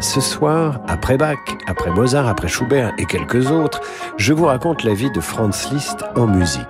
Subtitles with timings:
[0.00, 1.36] Ce soir, après Bach,
[1.66, 3.82] après Mozart, après Schubert et quelques autres,
[4.16, 6.64] je vous raconte la vie de Franz Liszt en musique.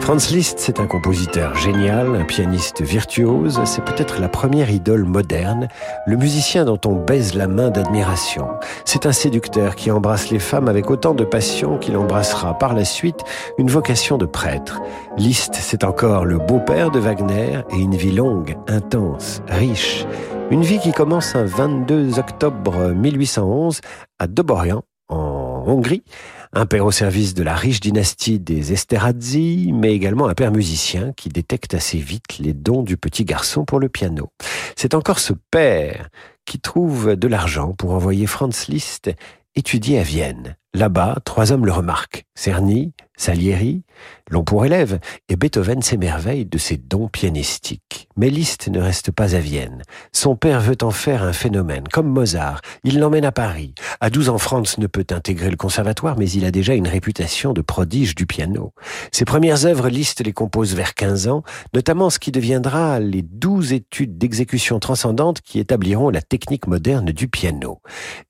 [0.00, 5.68] Franz Liszt, c'est un compositeur génial, un pianiste virtuose, c'est peut-être la première idole moderne,
[6.08, 8.48] le musicien dont on baise la main d'admiration.
[8.84, 12.84] C'est un séducteur qui embrasse les femmes avec autant de passion qu'il embrassera par la
[12.84, 13.20] suite
[13.58, 14.80] une vocation de prêtre.
[15.16, 20.04] Liszt, c'est encore le beau-père de Wagner et une vie longue, intense, riche.
[20.48, 23.80] Une vie qui commence un 22 octobre 1811
[24.20, 26.04] à Doborian, en Hongrie,
[26.52, 31.12] un père au service de la riche dynastie des Esterhazy, mais également un père musicien
[31.16, 34.30] qui détecte assez vite les dons du petit garçon pour le piano.
[34.76, 36.10] C'est encore ce père
[36.44, 39.10] qui trouve de l'argent pour envoyer Franz Liszt
[39.56, 40.56] étudier à Vienne.
[40.74, 42.24] Là-bas, trois hommes le remarquent.
[42.36, 43.82] Cerny, Salieri
[44.30, 44.98] l'ont pour élève,
[45.28, 48.08] et Beethoven s'émerveille de ses dons pianistiques.
[48.16, 49.82] Mais Liszt ne reste pas à Vienne.
[50.12, 52.60] Son père veut en faire un phénomène, comme Mozart.
[52.84, 53.74] Il l'emmène à Paris.
[54.00, 57.52] À 12 ans, Franz ne peut intégrer le conservatoire, mais il a déjà une réputation
[57.52, 58.72] de prodige du piano.
[59.12, 61.42] Ses premières œuvres, Liszt les compose vers 15 ans,
[61.74, 67.28] notamment ce qui deviendra les 12 études d'exécution transcendante qui établiront la technique moderne du
[67.28, 67.80] piano.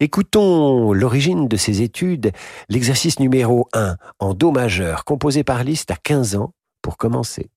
[0.00, 2.32] Écoutons l'origine de ces études,
[2.68, 4.52] l'exercice numéro 1 en do
[5.04, 7.50] composé par Liszt à 15 ans pour commencer.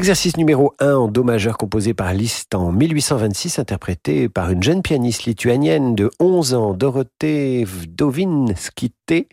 [0.00, 4.80] L'exercice numéro 1 en Do majeur composé par Liszt en 1826, interprété par une jeune
[4.80, 9.28] pianiste lituanienne de 11 ans, Dorothée Vdovinskite.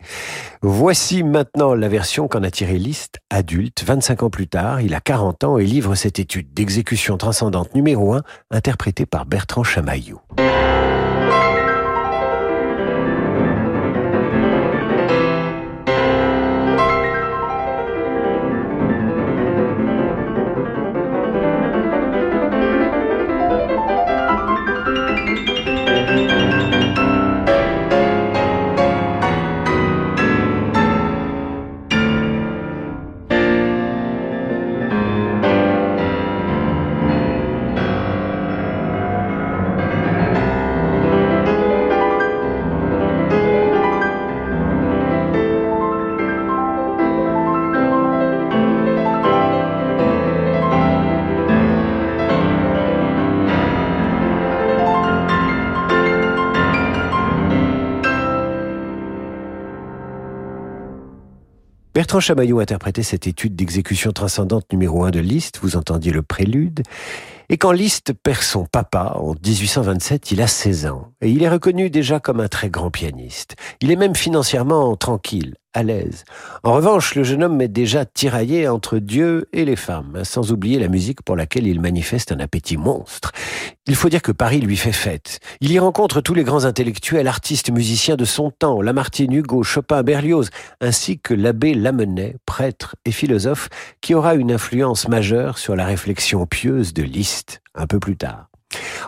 [0.60, 4.82] Voici maintenant la version qu'en a tiré Liszt, adulte, 25 ans plus tard.
[4.82, 9.64] Il a 40 ans et livre cette étude d'exécution transcendante numéro 1, interprétée par Bertrand
[9.64, 10.20] Chamaillou.
[61.98, 66.84] Bertrand Chamaillot interprétait cette étude d'exécution transcendante numéro 1 de Liszt, vous entendiez le prélude,
[67.48, 71.12] et quand Liszt perd son papa en 1827, il a 16 ans.
[71.20, 73.56] Et il est reconnu déjà comme un très grand pianiste.
[73.80, 76.24] Il est même financièrement tranquille, à l'aise.
[76.62, 80.78] En revanche, le jeune homme est déjà tiraillé entre Dieu et les femmes, sans oublier
[80.78, 83.32] la musique pour laquelle il manifeste un appétit monstre.
[83.86, 85.40] Il faut dire que Paris lui fait fête.
[85.60, 90.02] Il y rencontre tous les grands intellectuels, artistes, musiciens de son temps, Lamartine, Hugo, Chopin,
[90.02, 93.68] Berlioz, ainsi que l'abbé Lamennais, prêtre et philosophe,
[94.00, 98.47] qui aura une influence majeure sur la réflexion pieuse de Liszt un peu plus tard.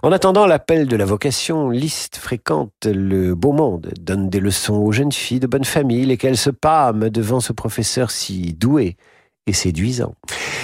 [0.02, 4.92] En attendant l'appel de la vocation, Liszt fréquente le beau monde, donne des leçons aux
[4.92, 8.96] jeunes filles de bonne famille, lesquelles se pâment devant ce professeur si doué
[9.46, 10.14] et séduisant.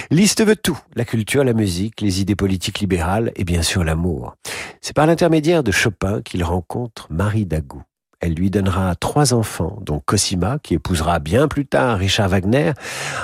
[0.09, 4.35] Liszt veut tout, la culture, la musique, les idées politiques libérales et bien sûr l'amour.
[4.81, 7.83] C'est par l'intermédiaire de Chopin qu'il rencontre Marie Dagou.
[8.19, 12.71] Elle lui donnera trois enfants, dont Cosima, qui épousera bien plus tard Richard Wagner.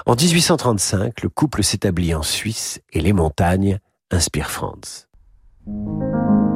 [0.05, 3.79] En 1835, le couple s'établit en Suisse et les montagnes
[4.11, 5.07] inspire Franz.
[5.65, 6.52] thank you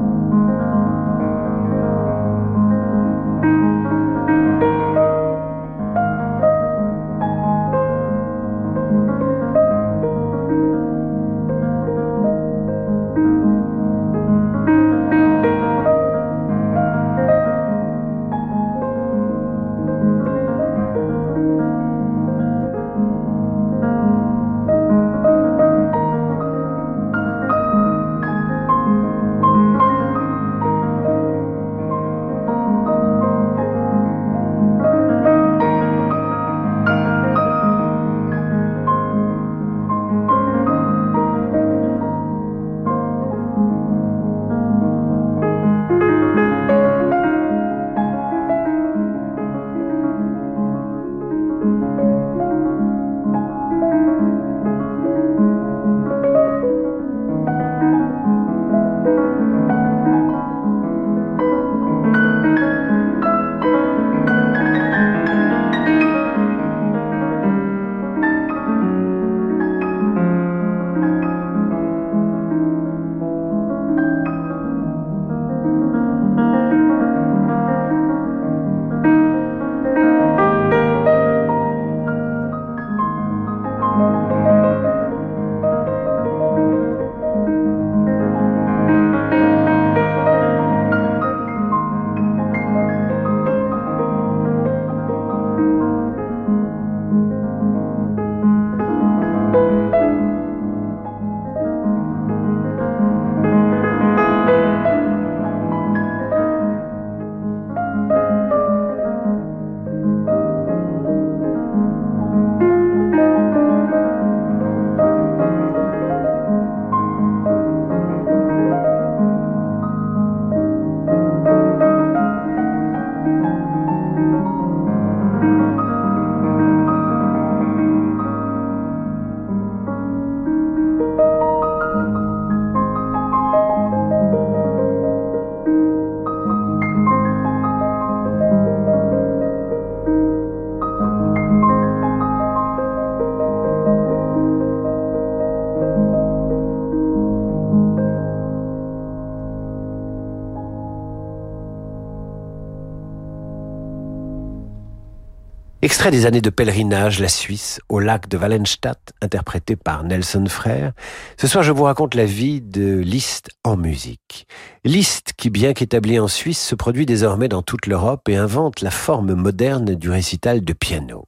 [155.87, 160.91] Extrait des années de pèlerinage, la Suisse, au lac de Wallenstadt, interprété par Nelson Frère.
[161.37, 164.47] Ce soir, je vous raconte la vie de Liszt en musique.
[164.83, 168.91] Liszt, qui bien qu'établi en Suisse, se produit désormais dans toute l'Europe et invente la
[168.91, 171.23] forme moderne du récital de piano.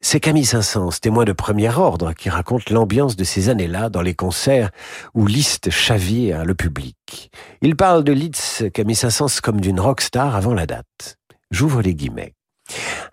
[0.00, 4.14] C'est Camille Saint-Saëns, témoin de premier ordre, qui raconte l'ambiance de ces années-là dans les
[4.14, 4.70] concerts
[5.14, 7.30] où Liszt chavire le public.
[7.62, 11.16] Il parle de Liszt, Camille Saint-Saëns, comme d'une rockstar avant la date.
[11.52, 12.34] J'ouvre les guillemets.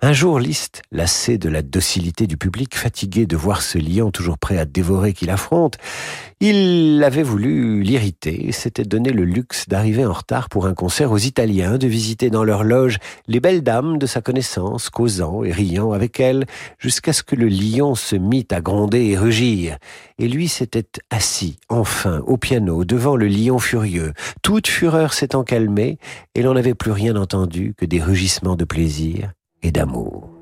[0.02, 4.38] Un jour, Liszt, lassé de la docilité du public, fatigué de voir ce lion toujours
[4.38, 5.78] prêt à dévorer qu'il affronte,
[6.42, 11.12] il avait voulu l'irriter et s'était donné le luxe d'arriver en retard pour un concert
[11.12, 12.98] aux Italiens, de visiter dans leur loge
[13.28, 16.46] les belles dames de sa connaissance, causant et riant avec elles,
[16.78, 19.78] jusqu'à ce que le lion se mit à gronder et rugir.
[20.20, 24.14] Et lui s'était assis, enfin, au piano, devant le lion furieux.
[24.44, 25.98] Toute fureur s'étant calmée,
[26.36, 29.32] et l'on n'avait plus rien entendu que des rugissements de plaisir
[29.62, 30.35] et d'amour.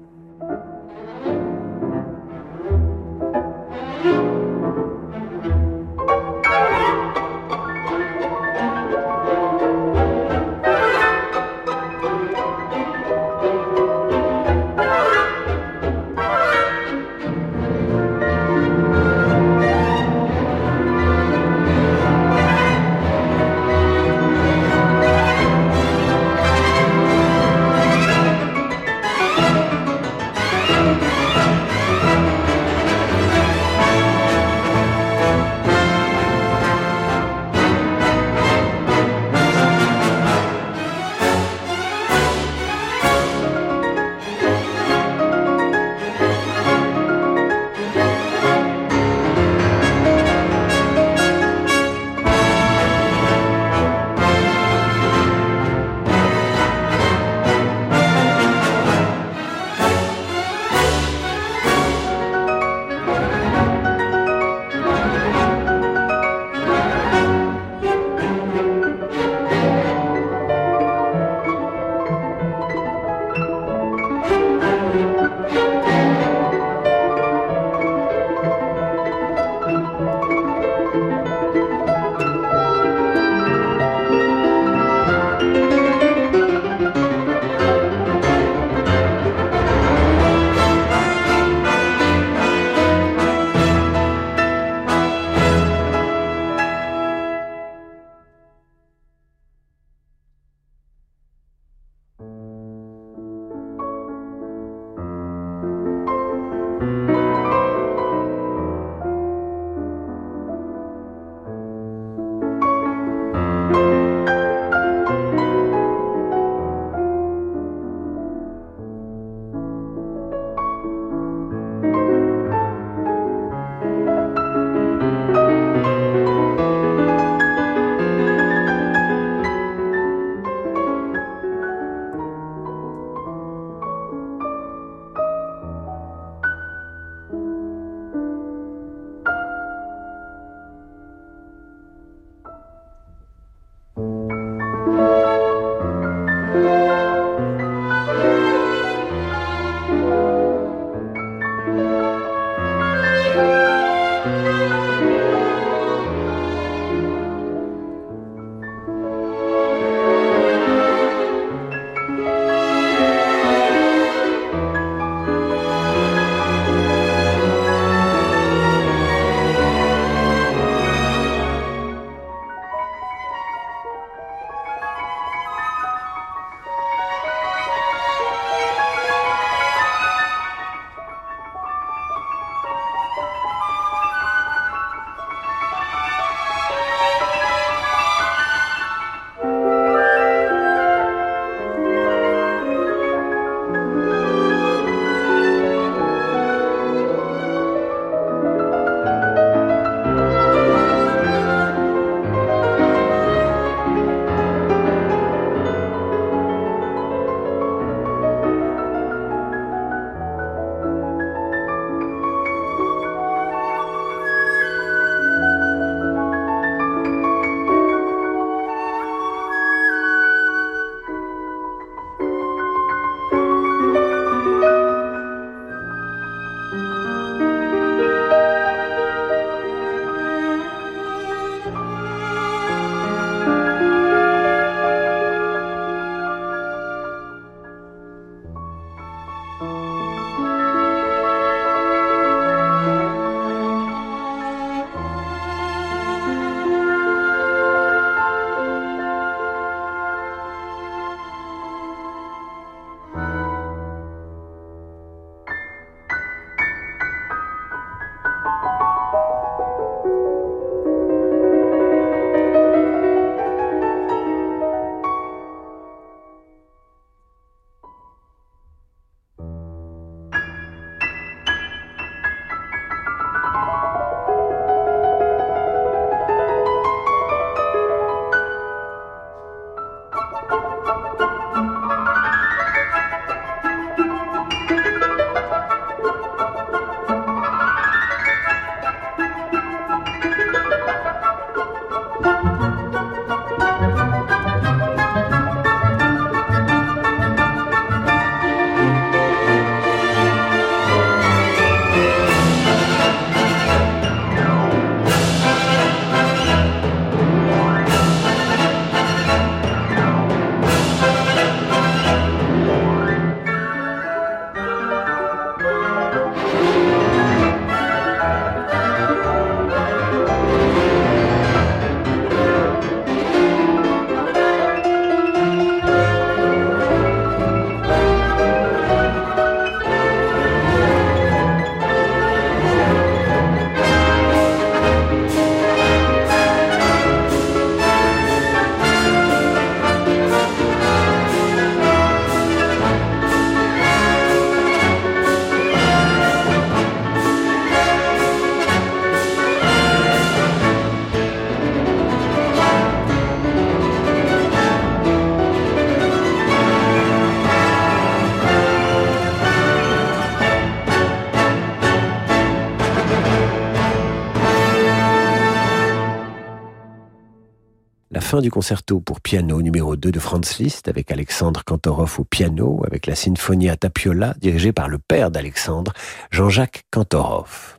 [368.34, 372.82] Fin du concerto pour piano numéro 2 de Franz Liszt avec Alexandre Kantorov au piano
[372.84, 375.94] avec la Sinfonia Tapiola dirigée par le père d'Alexandre,
[376.32, 377.78] Jean-Jacques Kantorov.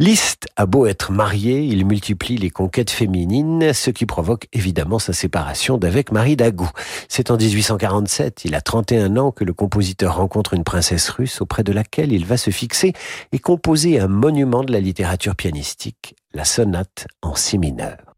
[0.00, 5.12] Liszt a beau être marié, il multiplie les conquêtes féminines, ce qui provoque évidemment sa
[5.12, 6.68] séparation d'avec Marie Dagou.
[7.08, 11.62] C'est en 1847, il a 31 ans, que le compositeur rencontre une princesse russe auprès
[11.62, 12.92] de laquelle il va se fixer
[13.30, 18.11] et composer un monument de la littérature pianistique, la sonate en si mineur.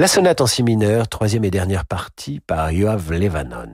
[0.00, 3.68] La sonate en si mineur, troisième et dernière partie par Yoav Levanon.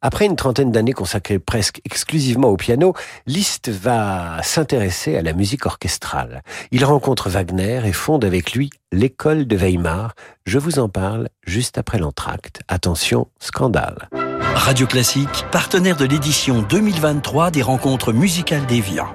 [0.00, 2.94] Après une trentaine d'années consacrées presque exclusivement au piano,
[3.26, 6.40] Liszt va s'intéresser à la musique orchestrale.
[6.70, 10.14] Il rencontre Wagner et fonde avec lui l'école de Weimar.
[10.46, 12.62] Je vous en parle juste après l'entracte.
[12.68, 14.08] Attention, scandale.
[14.54, 19.08] Radio Classique, partenaire de l'édition 2023 des rencontres musicales d'Evian.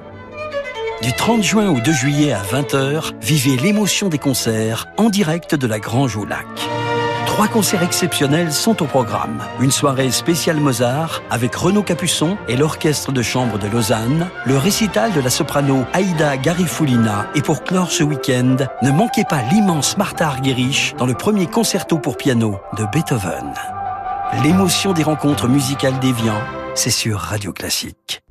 [1.04, 5.68] Du 30 juin au 2 juillet à 20h, vivez l'émotion des concerts en direct de
[5.68, 6.46] la Grange au Lac.
[7.26, 9.44] Trois concerts exceptionnels sont au programme.
[9.60, 15.12] Une soirée spéciale Mozart avec Renaud Capuçon et l'Orchestre de chambre de Lausanne, le récital
[15.12, 20.28] de la soprano Aïda Garifulina et pour clore ce week-end, ne manquez pas l'immense Martha
[20.28, 23.54] Argerich dans le premier concerto pour piano de Beethoven.
[24.42, 26.40] L'émotion des rencontres musicales d'Evian,
[26.76, 28.24] c'est sur Radio Classique.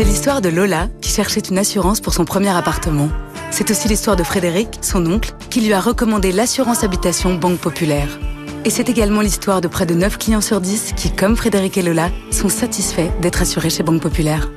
[0.00, 3.10] C'est l'histoire de Lola qui cherchait une assurance pour son premier appartement.
[3.50, 8.08] C'est aussi l'histoire de Frédéric, son oncle, qui lui a recommandé l'assurance habitation Banque Populaire.
[8.64, 11.82] Et c'est également l'histoire de près de 9 clients sur 10 qui, comme Frédéric et
[11.82, 14.50] Lola, sont satisfaits d'être assurés chez Banque Populaire.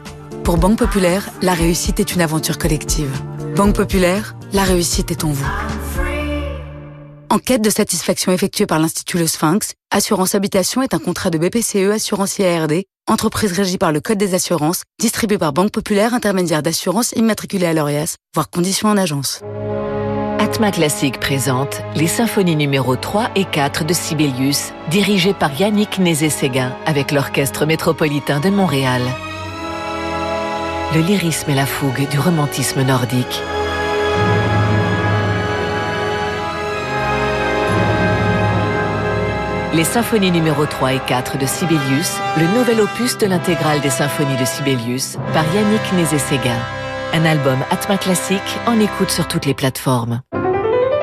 [0.45, 3.11] Pour Banque Populaire, la réussite est une aventure collective.
[3.53, 5.51] Banque Populaire, la réussite est en vous.
[7.33, 11.89] Enquête de satisfaction effectuée par l'Institut Le Sphinx, Assurance Habitation est un contrat de BPCE
[11.91, 17.11] Assurance IARD Entreprise régie par le Code des assurances, distribuée par Banque Populaire, intermédiaire d'assurance
[17.13, 19.41] immatriculée à l'ORIAS, voire conditions en agence.
[20.37, 26.71] Atma Classique présente les symphonies numéro 3 et 4 de Sibelius, dirigées par Yannick Nézé-Séguin
[26.85, 29.01] avec l'Orchestre métropolitain de Montréal.
[30.93, 33.41] Le lyrisme et la fougue du romantisme nordique
[39.75, 44.37] Les symphonies numéro 3 et 4 de Sibelius, le nouvel opus de l'intégrale des symphonies
[44.37, 46.59] de Sibelius par Yannick Nézé-Séguin.
[47.11, 50.21] Un album Atma classique en écoute sur toutes les plateformes.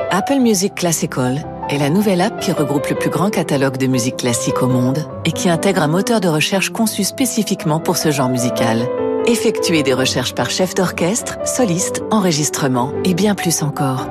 [0.09, 4.17] Apple Music Classical est la nouvelle app qui regroupe le plus grand catalogue de musique
[4.17, 8.29] classique au monde et qui intègre un moteur de recherche conçu spécifiquement pour ce genre
[8.29, 8.87] musical.
[9.25, 14.07] Effectuez des recherches par chef d'orchestre, soliste, enregistrement et bien plus encore.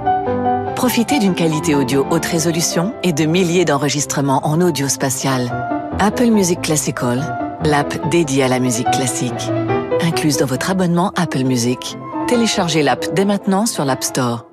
[0.81, 5.53] Profitez d'une qualité audio haute résolution et de milliers d'enregistrements en audio spatial.
[5.99, 9.51] Apple Music Classical, l'app dédiée à la musique classique.
[10.01, 11.99] Incluse dans votre abonnement Apple Music.
[12.29, 14.47] Téléchargez l'app dès maintenant sur l'App Store.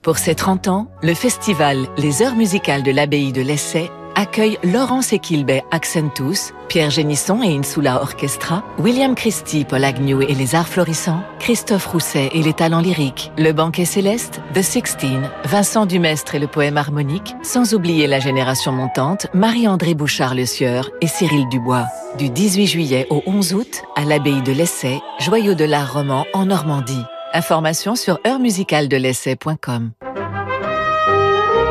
[0.00, 5.12] Pour ses 30 ans, le festival Les Heures musicales de l'Abbaye de l'Essai accueille Laurence
[5.12, 11.22] Equilbet Accentus, Pierre Génisson et Insula Orchestra, William Christie, Paul Agnew et les Arts Florissants,
[11.38, 16.46] Christophe Rousset et les Talents Lyriques, Le Banquet Céleste, The Sixteen, Vincent Dumestre et le
[16.46, 21.86] Poème Harmonique, sans oublier la génération montante, Marie-André Bouchard-Le Sieur et Cyril Dubois.
[22.18, 26.46] Du 18 juillet au 11 août, à l'Abbaye de l'Essai, joyau de l'art roman en
[26.46, 27.04] Normandie.
[27.34, 29.92] Information sur l'essai.com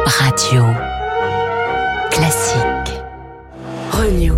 [0.06, 0.91] Radio
[2.22, 3.02] classique.
[3.92, 4.36] Renew.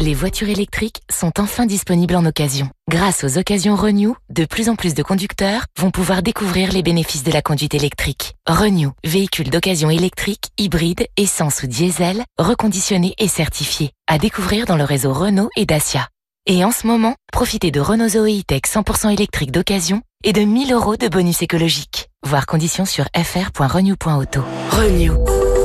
[0.00, 2.70] Les voitures électriques sont enfin disponibles en occasion.
[2.88, 7.24] Grâce aux occasions Renew, de plus en plus de conducteurs vont pouvoir découvrir les bénéfices
[7.24, 8.36] de la conduite électrique.
[8.46, 13.90] Renew, véhicule d'occasion électrique, hybride, essence ou diesel, reconditionné et certifié.
[14.06, 16.08] À découvrir dans le réseau Renault et Dacia.
[16.46, 20.72] Et en ce moment, profitez de Renault Zoe E-Tech 100% électrique d'occasion et de 1000
[20.72, 22.08] euros de bonus écologique.
[22.26, 24.42] Voir conditions sur fr.renew.auto.
[24.70, 25.57] Renew.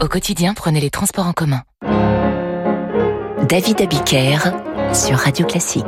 [0.00, 1.62] Au quotidien, prenez les transports en commun.
[3.48, 4.38] David Abiker
[4.94, 5.84] sur Radio Classique.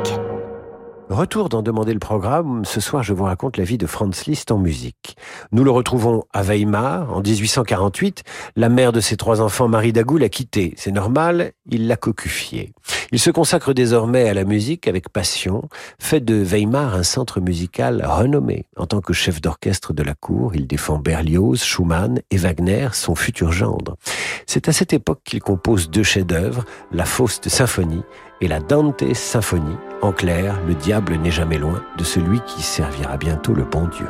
[1.11, 2.63] Retour d'en demander le programme.
[2.63, 5.17] Ce soir, je vous raconte la vie de Franz Liszt en musique.
[5.51, 8.23] Nous le retrouvons à Weimar en 1848.
[8.55, 10.73] La mère de ses trois enfants, Marie Dagou, l'a quitté.
[10.77, 12.71] C'est normal, il l'a cocufié.
[13.11, 15.67] Il se consacre désormais à la musique avec passion,
[15.99, 18.67] fait de Weimar un centre musical renommé.
[18.77, 23.15] En tant que chef d'orchestre de la cour, il défend Berlioz, Schumann et Wagner, son
[23.15, 23.97] futur gendre.
[24.47, 28.03] C'est à cette époque qu'il compose deux chefs-d'œuvre, la Faust symphonie
[28.41, 29.77] et la Dante symphonie.
[30.01, 34.07] En clair, le diable n'est jamais loin de celui qui servira bientôt le bon Dieu.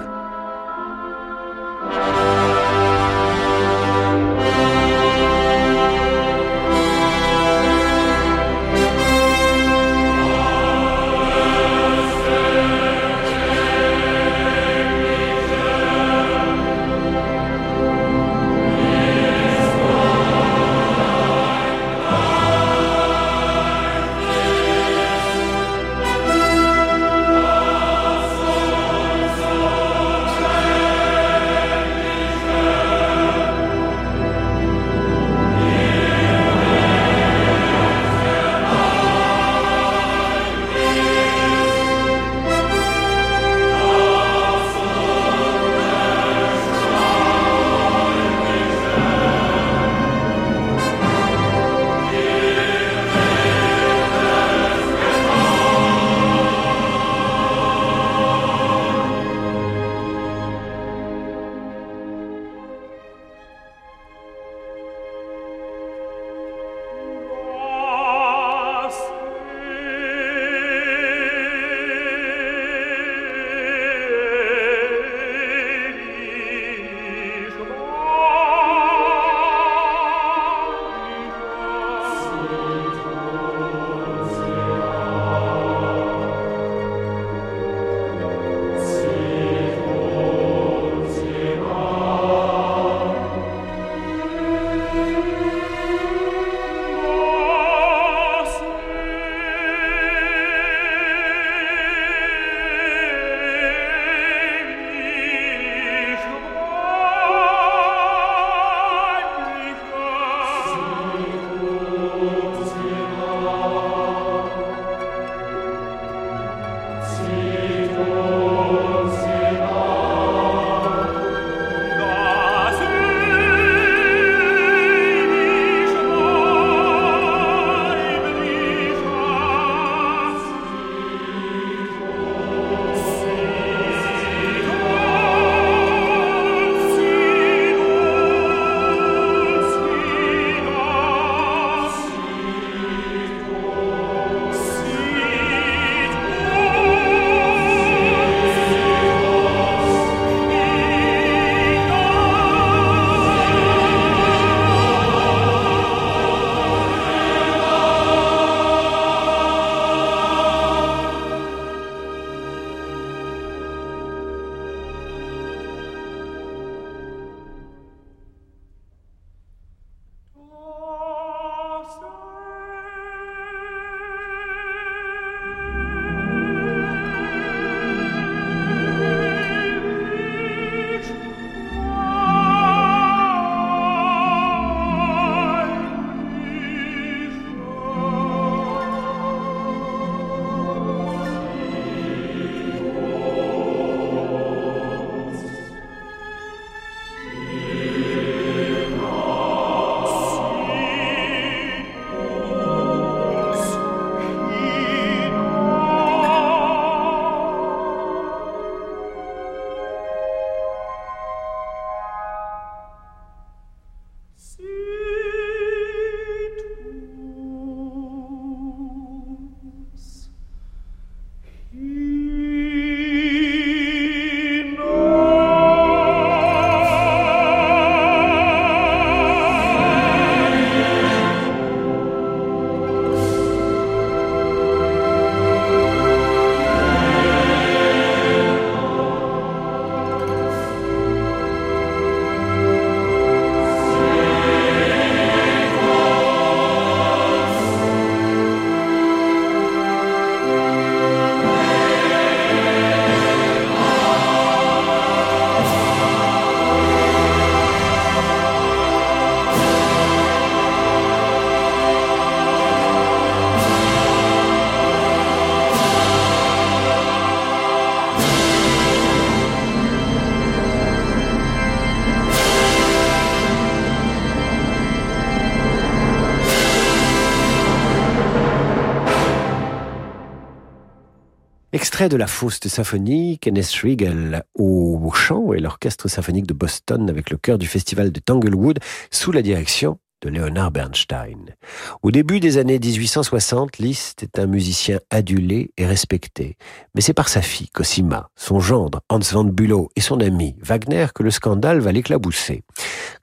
[282.02, 287.30] Extrait de la Faust symphonie, Kenneth Riegel au chant et l'orchestre symphonique de Boston avec
[287.30, 288.80] le chœur du festival de Tanglewood
[289.12, 291.56] sous la direction de Leonard Bernstein.
[292.02, 296.58] Au début des années 1860, Liszt est un musicien adulé et respecté.
[296.96, 301.06] Mais c'est par sa fille, Cosima, son gendre, Hans van Bülow, et son ami, Wagner,
[301.14, 302.64] que le scandale va l'éclabousser.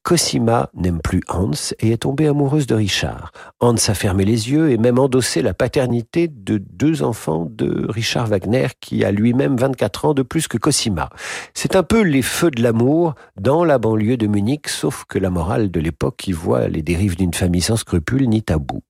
[0.08, 1.50] Cosima n'aime plus Hans
[1.80, 3.30] et est tombée amoureuse de Richard.
[3.60, 8.26] Hans a fermé les yeux et même endossé la paternité de deux enfants de Richard
[8.26, 11.10] Wagner qui a lui-même 24 ans de plus que Cosima.
[11.52, 15.28] C'est un peu les feux de l'amour dans la banlieue de Munich, sauf que la
[15.28, 18.80] morale de l'époque y voit les dérives d'une famille sans scrupules ni tabou.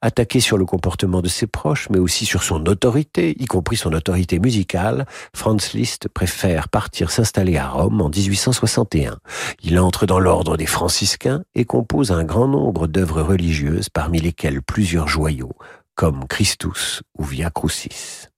[0.00, 3.92] Attaqué sur le comportement de ses proches, mais aussi sur son autorité, y compris son
[3.92, 9.18] autorité musicale, Franz Liszt préfère partir s'installer à Rome en 1861.
[9.62, 14.62] Il entre dans l'ordre des franciscains et compose un grand nombre d'œuvres religieuses, parmi lesquelles
[14.62, 15.52] plusieurs joyaux,
[15.94, 18.28] comme Christus ou Via Crucis.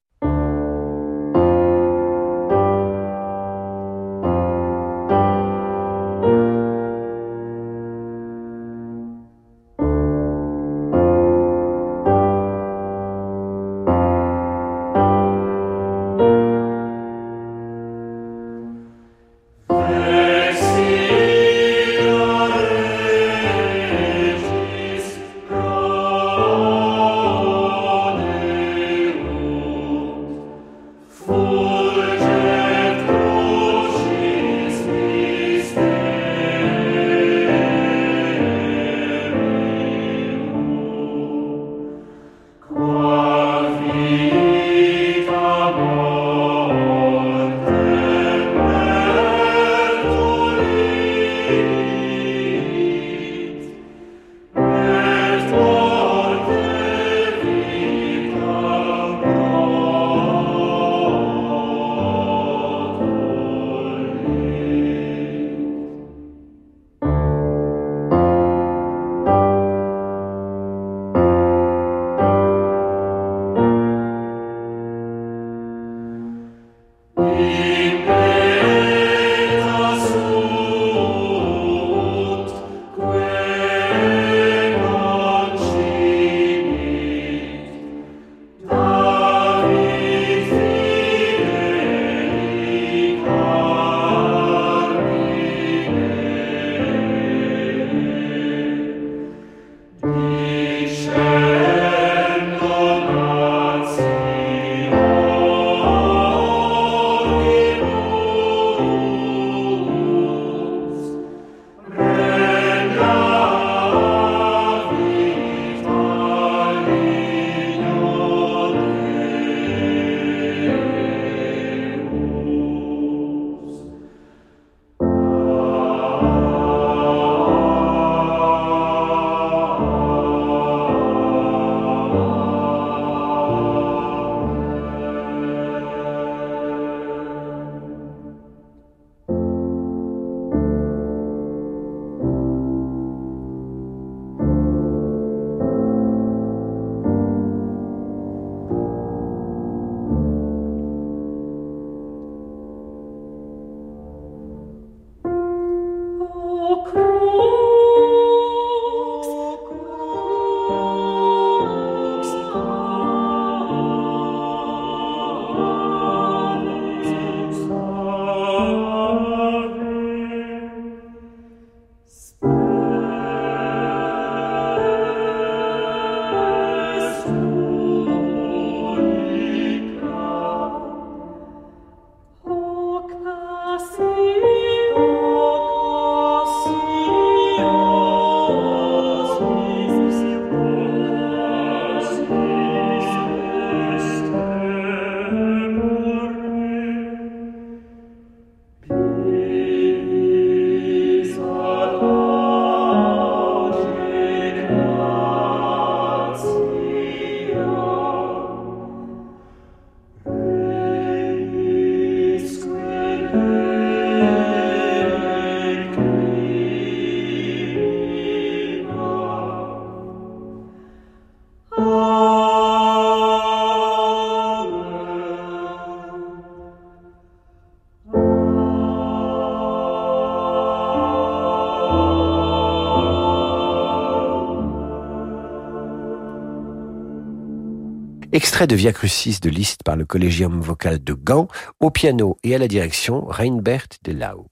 [238.46, 241.48] Extrait de Via Crucis de Liszt par le Collegium vocal de Gand,
[241.80, 244.46] au piano et à la direction Reinbert de Lau.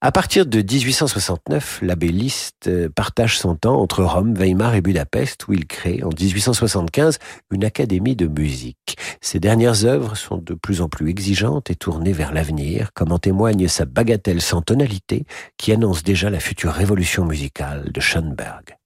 [0.00, 5.46] À partir de 1869, l'abbé Liszt euh, partage son temps entre Rome, Weimar et Budapest,
[5.46, 7.20] où il crée en 1875
[7.52, 8.96] une académie de musique.
[9.20, 13.20] Ses dernières œuvres sont de plus en plus exigeantes et tournées vers l'avenir, comme en
[13.20, 15.24] témoigne sa bagatelle sans tonalité,
[15.56, 18.77] qui annonce déjà la future révolution musicale de Schoenberg.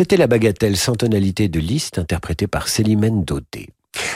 [0.00, 3.68] C'était la bagatelle sans tonalité de Liszt interprétée par Célimène Daudet.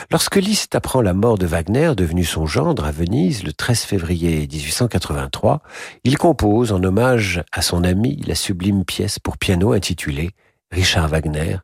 [0.09, 4.47] Lorsque Liszt apprend la mort de Wagner, devenu son gendre à Venise le 13 février
[4.51, 5.61] 1883,
[6.03, 10.31] il compose en hommage à son ami la sublime pièce pour piano intitulée
[10.71, 11.61] Richard Wagner-Venise.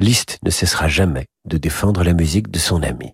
[0.00, 3.12] Liszt ne cessera jamais de défendre la musique de son ami.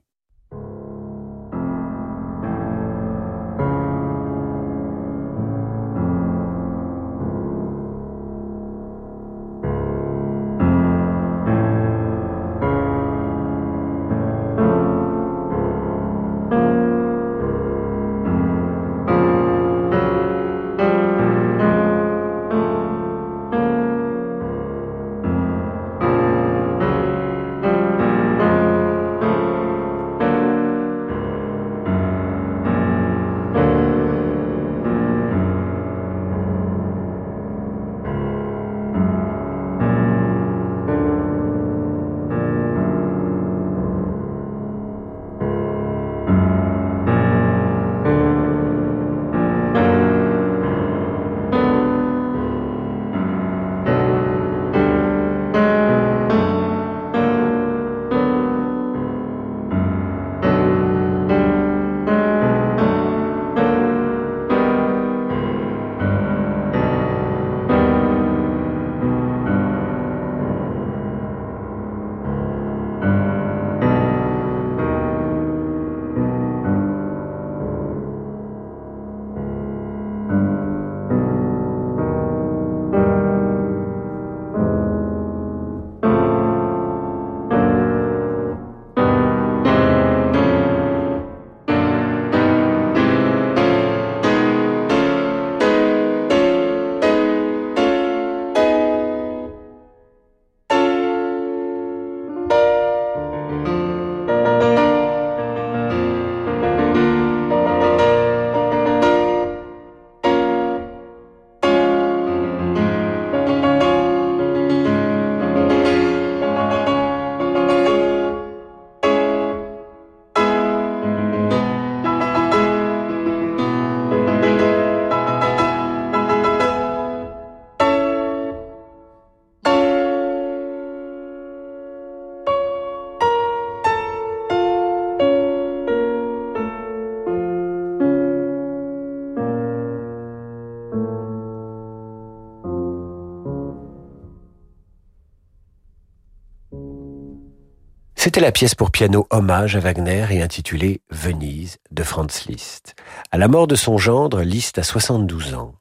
[148.25, 152.95] C'était la pièce pour piano hommage à Wagner et intitulée Venise de Franz Liszt.
[153.33, 155.75] À la mort de son gendre, Liszt a 72 ans.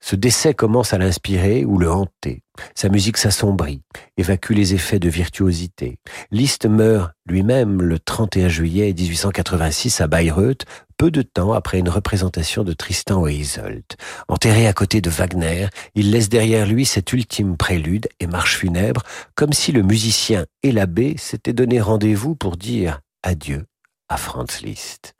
[0.00, 2.42] Ce décès commence à l'inspirer ou le hanter.
[2.74, 3.82] Sa musique s'assombrit,
[4.16, 6.00] évacue les effets de virtuosité.
[6.32, 10.64] Liszt meurt lui-même le 31 juillet 1886 à Bayreuth,
[11.00, 13.86] peu de temps après une représentation de Tristan et Isolde.
[14.28, 19.02] Enterré à côté de Wagner, il laisse derrière lui cet ultime prélude et marche funèbre,
[19.34, 23.64] comme si le musicien et l'abbé s'étaient donné rendez-vous pour dire adieu
[24.10, 25.14] à Franz Liszt.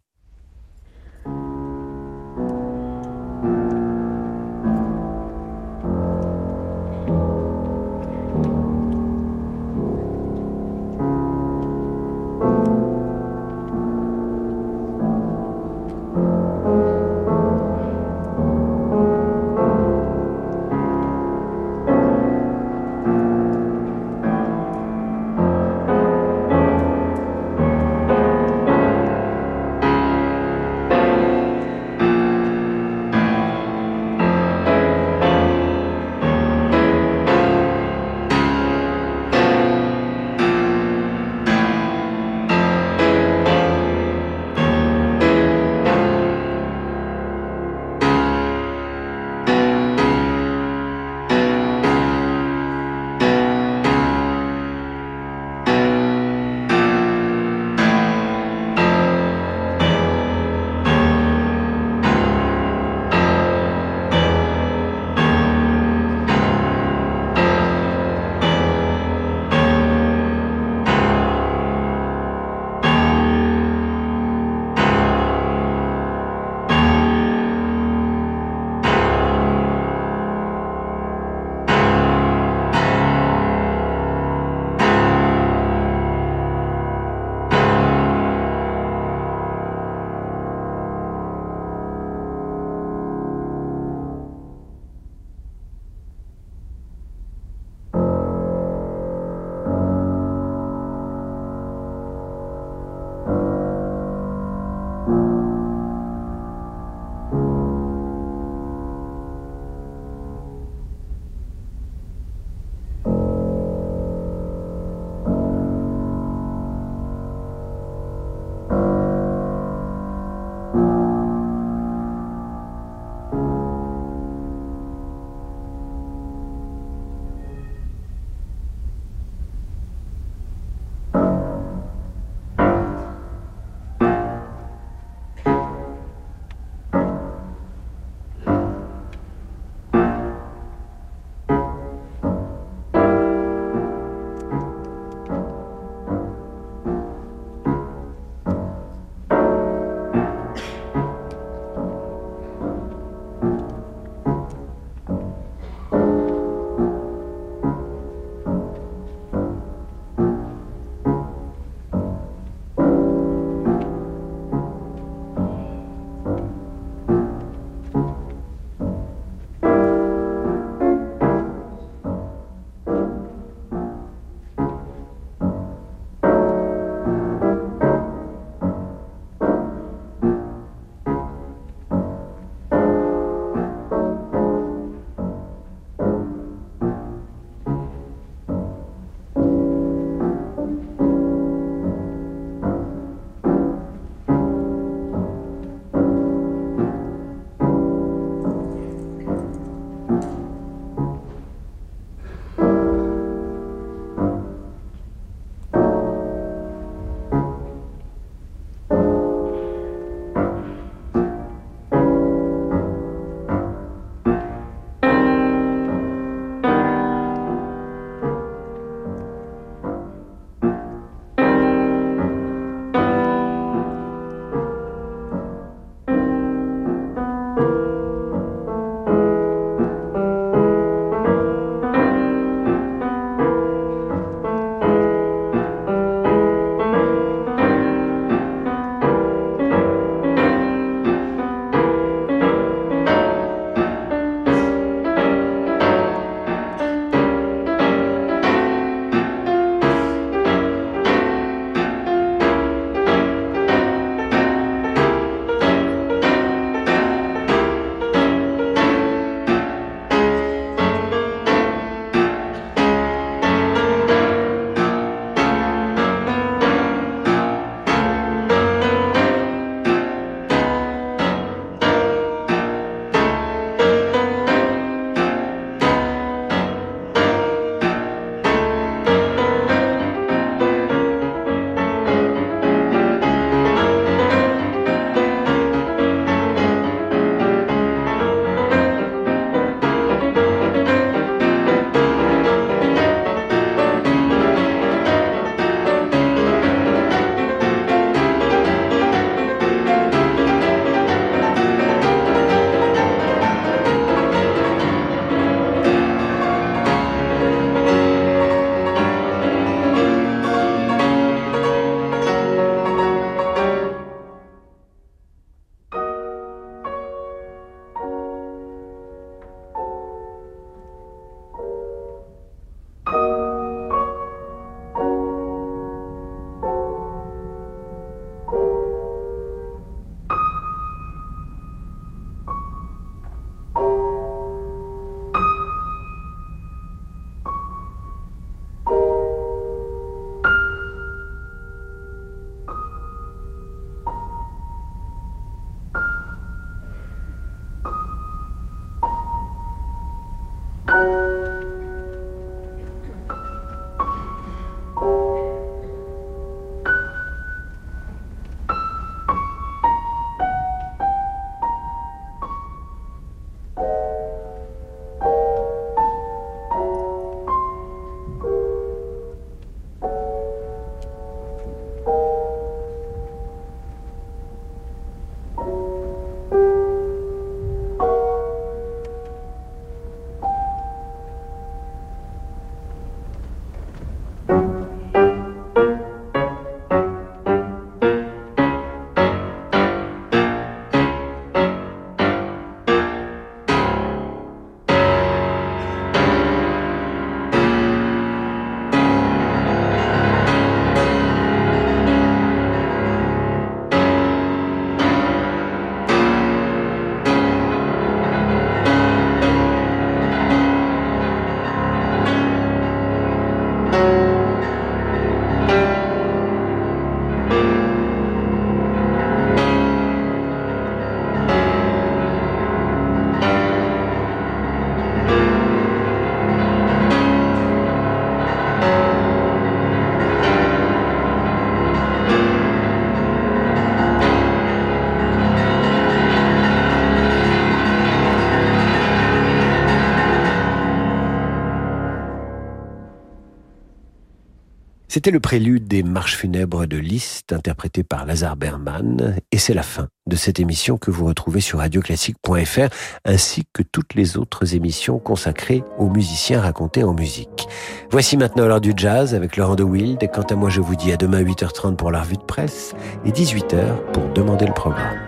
[445.21, 449.83] C'était le prélude des marches funèbres de Liszt, interprété par Lazare Berman, et c'est la
[449.83, 452.89] fin de cette émission que vous retrouvez sur radioclassique.fr,
[453.27, 457.69] ainsi que toutes les autres émissions consacrées aux musiciens racontés en musique.
[458.11, 460.97] Voici maintenant l'heure du jazz avec Laurent de Wild, et quant à moi je vous
[460.97, 462.95] dis à demain 8h30 pour la revue de presse,
[463.27, 465.19] et 18h pour demander le programme.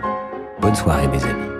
[0.59, 1.52] Bonne soirée mes amis.